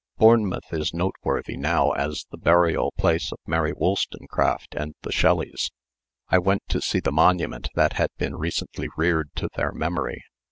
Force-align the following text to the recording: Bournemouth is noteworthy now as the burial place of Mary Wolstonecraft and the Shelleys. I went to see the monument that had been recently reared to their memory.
Bournemouth 0.17 0.73
is 0.73 0.95
noteworthy 0.95 1.55
now 1.57 1.91
as 1.91 2.25
the 2.31 2.37
burial 2.39 2.91
place 2.97 3.31
of 3.31 3.37
Mary 3.45 3.71
Wolstonecraft 3.71 4.73
and 4.75 4.95
the 5.03 5.11
Shelleys. 5.11 5.69
I 6.27 6.39
went 6.39 6.63
to 6.69 6.81
see 6.81 7.01
the 7.01 7.11
monument 7.11 7.69
that 7.75 7.93
had 7.93 8.09
been 8.17 8.35
recently 8.35 8.89
reared 8.97 9.29
to 9.35 9.49
their 9.55 9.71
memory. 9.71 10.23